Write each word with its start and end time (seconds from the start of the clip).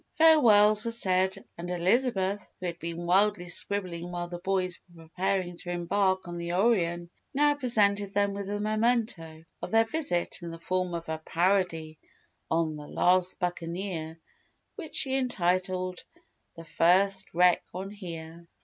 Farewells 0.17 0.83
were 0.83 0.89
said 0.89 1.45
and 1.59 1.69
Elizabeth, 1.69 2.51
who 2.59 2.65
had 2.65 2.79
been 2.79 3.05
wildly 3.05 3.47
scribbling 3.47 4.11
while 4.11 4.27
the 4.27 4.39
boys 4.39 4.79
were 4.91 5.03
preparing 5.03 5.57
to 5.59 5.69
embark 5.69 6.27
on 6.27 6.37
the 6.39 6.53
Orion, 6.53 7.11
now 7.35 7.53
presented 7.53 8.11
them 8.11 8.33
with 8.33 8.49
a 8.49 8.59
memento 8.59 9.45
of 9.61 9.69
their 9.69 9.83
visit 9.85 10.39
in 10.41 10.49
the 10.49 10.57
form 10.57 10.95
of 10.95 11.07
a 11.07 11.19
parody 11.19 11.99
on 12.49 12.77
"The 12.77 12.87
Last 12.87 13.37
Buccaneer" 13.39 14.19
which 14.75 14.95
she 14.95 15.13
entitled 15.15 16.03
"The 16.55 16.65
First 16.65 17.27
Wreck 17.35 17.61
on 17.71 17.91
Here." 17.91 18.47